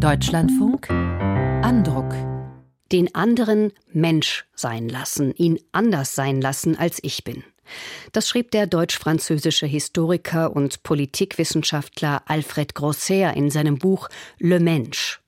[0.00, 2.14] Deutschlandfunk Andruck.
[2.90, 7.44] Den anderen Mensch sein lassen, ihn anders sein lassen, als ich bin.
[8.12, 14.08] Das schrieb der deutsch-französische Historiker und Politikwissenschaftler Alfred Grosser in seinem Buch
[14.38, 15.19] Le Mensch.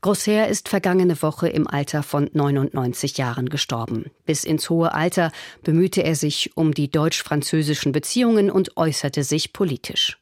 [0.00, 4.10] Grosser ist vergangene Woche im Alter von 99 Jahren gestorben.
[4.24, 5.32] Bis ins hohe Alter
[5.62, 10.18] bemühte er sich um die deutsch-französischen Beziehungen und äußerte sich politisch.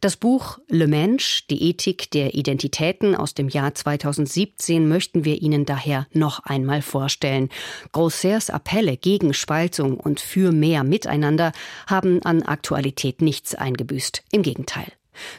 [0.00, 5.64] Das Buch Le Mensch, die Ethik der Identitäten aus dem Jahr 2017 möchten wir Ihnen
[5.64, 7.48] daher noch einmal vorstellen.
[7.92, 11.52] Grossers Appelle gegen Spaltung und für mehr Miteinander
[11.86, 14.24] haben an Aktualität nichts eingebüßt.
[14.32, 14.92] Im Gegenteil.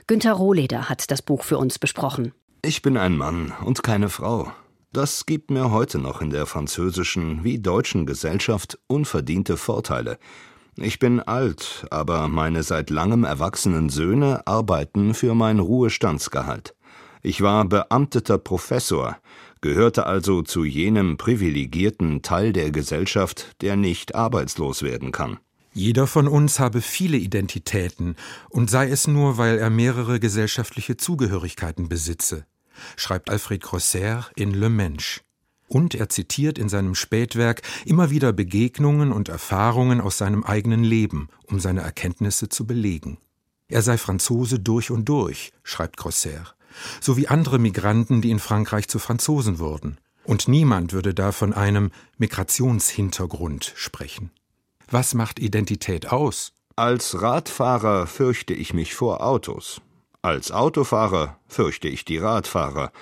[0.08, 2.34] Günter Rohleder hat das Buch für uns besprochen.
[2.66, 4.50] Ich bin ein Mann und keine Frau.
[4.94, 10.18] Das gibt mir heute noch in der französischen wie deutschen Gesellschaft unverdiente Vorteile.
[10.78, 16.74] Ich bin alt, aber meine seit langem erwachsenen Söhne arbeiten für mein Ruhestandsgehalt.
[17.22, 19.18] Ich war beamteter Professor,
[19.60, 25.38] gehörte also zu jenem privilegierten Teil der Gesellschaft, der nicht arbeitslos werden kann.
[25.74, 28.16] Jeder von uns habe viele Identitäten,
[28.50, 32.46] und sei es nur, weil er mehrere gesellschaftliche Zugehörigkeiten besitze
[32.96, 35.22] schreibt Alfred Grosser in Le Mensch.
[35.68, 41.30] Und er zitiert in seinem Spätwerk immer wieder Begegnungen und Erfahrungen aus seinem eigenen Leben,
[41.48, 43.18] um seine Erkenntnisse zu belegen.
[43.70, 46.54] Er sei Franzose durch und durch, schreibt Grosser,
[47.02, 49.98] so wie andere Migranten, die in Frankreich zu Franzosen wurden.
[50.24, 54.32] Und niemand würde da von einem Migrationshintergrund sprechen.
[54.90, 56.54] Was macht Identität aus?
[56.76, 59.82] Als Radfahrer fürchte ich mich vor Autos.
[60.26, 62.94] Als Autofahrer fürchte ich die Radfahrer.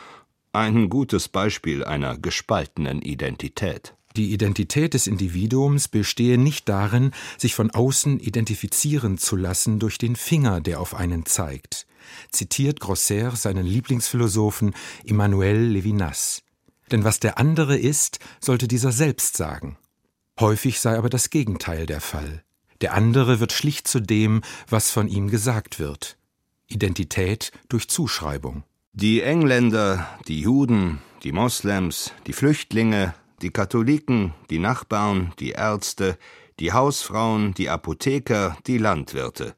[0.54, 3.94] Ein gutes Beispiel einer gespaltenen Identität.
[4.16, 10.16] Die Identität des Individuums bestehe nicht darin, sich von außen identifizieren zu lassen durch den
[10.16, 11.86] Finger, der auf einen zeigt,
[12.32, 14.74] zitiert Grosser seinen Lieblingsphilosophen
[15.06, 16.42] Emmanuel Levinas.
[16.90, 19.78] Denn was der andere ist, sollte dieser selbst sagen.
[20.40, 22.44] Häufig sei aber das Gegenteil der Fall.
[22.82, 26.18] Der andere wird schlicht zu dem, was von ihm gesagt wird.
[26.72, 28.64] Identität durch Zuschreibung.
[28.94, 36.18] Die Engländer, die Juden, die Moslems, die Flüchtlinge, die Katholiken, die Nachbarn, die Ärzte,
[36.60, 39.56] die Hausfrauen, die Apotheker, die Landwirte.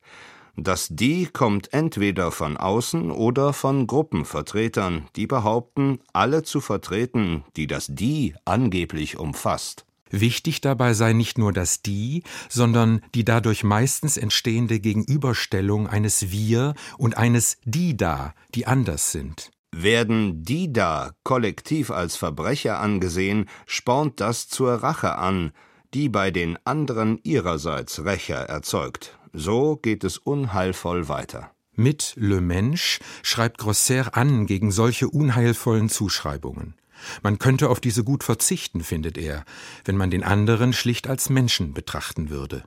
[0.56, 7.66] Das Die kommt entweder von außen oder von Gruppenvertretern, die behaupten, alle zu vertreten, die
[7.66, 9.85] das Die angeblich umfasst.
[10.16, 16.75] Wichtig dabei sei nicht nur das Die, sondern die dadurch meistens entstehende Gegenüberstellung eines Wir
[17.00, 19.50] und eines Die da, die anders sind.
[19.72, 25.51] Werden die da kollektiv als Verbrecher angesehen, spornt das zur Rache an,
[25.96, 29.18] die bei den anderen ihrerseits Rächer erzeugt.
[29.34, 31.50] So geht es unheilvoll weiter.
[31.75, 36.75] Mit Le Mensch schreibt Grosser an gegen solche unheilvollen Zuschreibungen.
[37.21, 39.45] Man könnte auf diese gut verzichten, findet er,
[39.85, 42.63] wenn man den anderen schlicht als Menschen betrachten würde.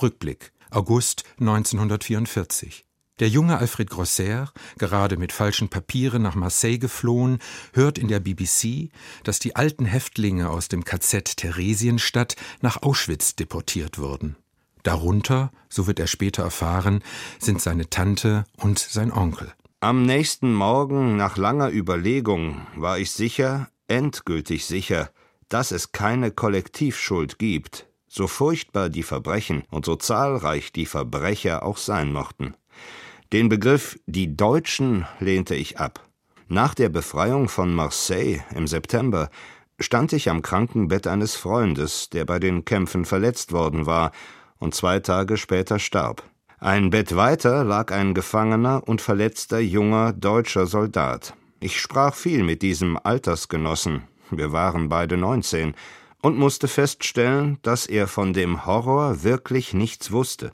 [0.00, 2.84] Rückblick August 1944.
[3.18, 7.38] Der junge Alfred Grosser, gerade mit falschen Papieren nach Marseille geflohen,
[7.72, 8.90] hört in der BBC,
[9.24, 14.36] dass die alten Häftlinge aus dem KZ Theresienstadt nach Auschwitz deportiert wurden.
[14.82, 17.02] Darunter, so wird er später erfahren,
[17.38, 19.52] sind seine Tante und sein Onkel.
[19.86, 25.10] Am nächsten Morgen, nach langer Überlegung, war ich sicher, endgültig sicher,
[25.48, 31.76] dass es keine Kollektivschuld gibt, so furchtbar die Verbrechen und so zahlreich die Verbrecher auch
[31.76, 32.56] sein mochten.
[33.32, 36.04] Den Begriff die Deutschen lehnte ich ab.
[36.48, 39.30] Nach der Befreiung von Marseille im September
[39.78, 44.10] stand ich am Krankenbett eines Freundes, der bei den Kämpfen verletzt worden war
[44.58, 46.24] und zwei Tage später starb.
[46.58, 51.34] Ein Bett weiter lag ein gefangener und verletzter junger deutscher Soldat.
[51.60, 55.74] Ich sprach viel mit diesem Altersgenossen, wir waren beide neunzehn,
[56.22, 60.50] und musste feststellen, dass er von dem Horror wirklich nichts wusste.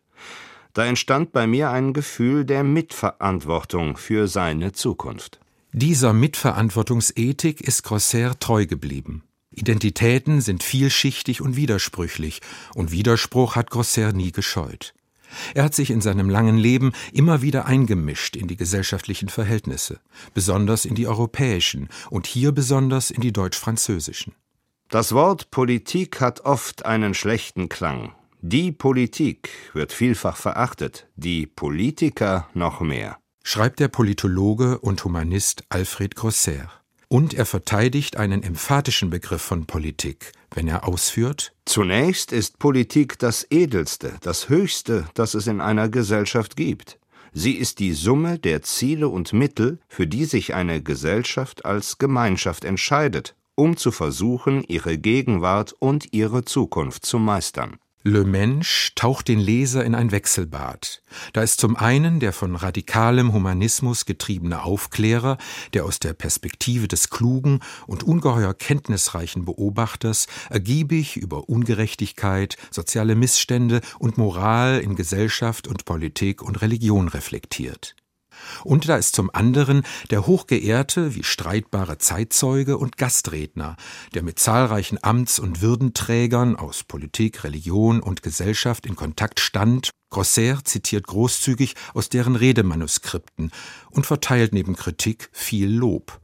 [0.72, 5.38] Da entstand bei mir ein Gefühl der Mitverantwortung für seine Zukunft.
[5.72, 9.22] Dieser Mitverantwortungsethik ist Grosser treu geblieben.
[9.52, 12.40] Identitäten sind vielschichtig und widersprüchlich,
[12.74, 14.94] und Widerspruch hat Grosser nie gescheut.
[15.54, 20.00] Er hat sich in seinem langen Leben immer wieder eingemischt in die gesellschaftlichen Verhältnisse,
[20.34, 24.34] besonders in die europäischen und hier besonders in die deutsch-französischen.
[24.88, 28.12] Das Wort Politik hat oft einen schlechten Klang.
[28.42, 33.16] Die Politik wird vielfach verachtet, die Politiker noch mehr.
[33.44, 36.70] Schreibt der Politologe und Humanist Alfred Grosser.
[37.12, 43.46] Und er verteidigt einen emphatischen Begriff von Politik, wenn er ausführt Zunächst ist Politik das
[43.50, 46.98] Edelste, das Höchste, das es in einer Gesellschaft gibt.
[47.34, 52.64] Sie ist die Summe der Ziele und Mittel, für die sich eine Gesellschaft als Gemeinschaft
[52.64, 57.76] entscheidet, um zu versuchen, ihre Gegenwart und ihre Zukunft zu meistern.
[58.04, 61.02] Le Mensch taucht den Leser in ein Wechselbad.
[61.32, 65.38] Da ist zum einen der von radikalem Humanismus getriebene Aufklärer,
[65.72, 73.80] der aus der Perspektive des klugen und ungeheuer kenntnisreichen Beobachters ergiebig über Ungerechtigkeit, soziale Missstände
[74.00, 77.94] und Moral in Gesellschaft und Politik und Religion reflektiert.
[78.64, 83.76] Und da ist zum anderen der hochgeehrte wie streitbare Zeitzeuge und Gastredner,
[84.14, 89.90] der mit zahlreichen Amts- und Würdenträgern aus Politik, Religion und Gesellschaft in Kontakt stand.
[90.10, 93.50] Grosser zitiert großzügig aus deren Redemanuskripten
[93.90, 96.20] und verteilt neben Kritik viel Lob.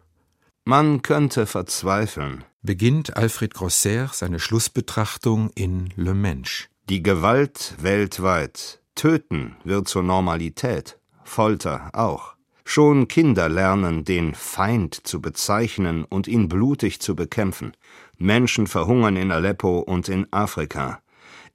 [0.64, 6.68] Man könnte verzweifeln, beginnt Alfred Grosser seine Schlussbetrachtung in Le Mensch.
[6.90, 8.82] Die Gewalt weltweit.
[8.94, 10.98] Töten wird zur Normalität.
[11.28, 12.34] Folter auch.
[12.64, 17.72] Schon Kinder lernen, den Feind zu bezeichnen und ihn blutig zu bekämpfen.
[18.18, 21.00] Menschen verhungern in Aleppo und in Afrika.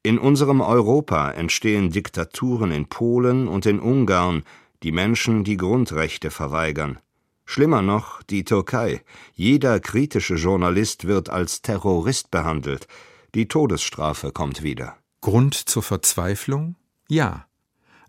[0.01, 4.43] In unserem Europa entstehen Diktaturen in Polen und in Ungarn,
[4.81, 6.99] die Menschen die Grundrechte verweigern.
[7.45, 9.01] Schlimmer noch die Türkei.
[9.33, 12.87] Jeder kritische Journalist wird als Terrorist behandelt.
[13.35, 14.97] Die Todesstrafe kommt wieder.
[15.21, 16.75] Grund zur Verzweiflung?
[17.07, 17.45] Ja.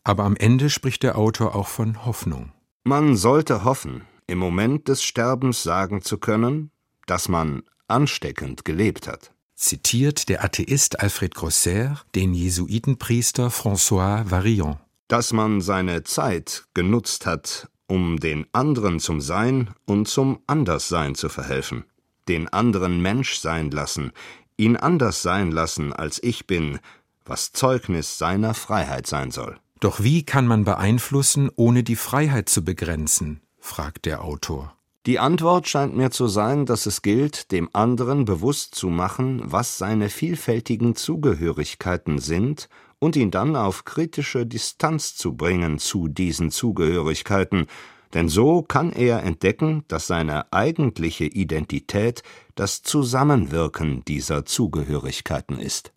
[0.05, 2.53] Aber am Ende spricht der Autor auch von Hoffnung.
[2.85, 6.71] Man sollte hoffen, im Moment des Sterbens sagen zu können,
[7.07, 9.33] dass man ansteckend gelebt hat.
[9.55, 14.79] Zitiert der Atheist Alfred Grosser den Jesuitenpriester François Varillon.
[15.09, 21.29] Dass man seine Zeit genutzt hat, um den anderen zum Sein und zum Anderssein zu
[21.29, 21.85] verhelfen,
[22.29, 24.13] den anderen Mensch sein lassen,
[24.57, 26.79] ihn anders sein lassen als ich bin,
[27.25, 29.59] was Zeugnis seiner Freiheit sein soll.
[29.85, 33.43] Doch wie kann man beeinflussen, ohne die Freiheit zu begrenzen?
[33.59, 34.75] fragt der Autor.
[35.05, 39.77] Die Antwort scheint mir zu sein, dass es gilt, dem anderen bewusst zu machen, was
[39.77, 47.67] seine vielfältigen Zugehörigkeiten sind, und ihn dann auf kritische Distanz zu bringen zu diesen Zugehörigkeiten,
[48.15, 52.23] denn so kann er entdecken, dass seine eigentliche Identität
[52.55, 55.93] das Zusammenwirken dieser Zugehörigkeiten ist.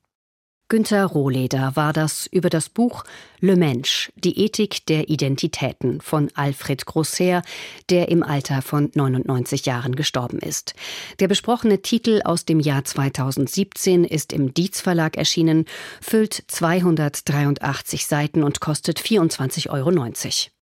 [0.69, 3.05] Günter Rohleder war das über das Buch
[3.39, 7.41] Le Mensch, die Ethik der Identitäten von Alfred Grosser,
[7.89, 10.75] der im Alter von 99 Jahren gestorben ist.
[11.21, 15.63] Der besprochene Titel aus dem Jahr 2017 ist im Dietz Verlag erschienen,
[16.01, 20.56] füllt 283 Seiten und kostet 24,90 Euro.